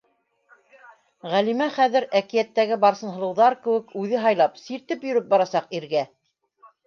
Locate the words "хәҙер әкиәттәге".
1.75-2.79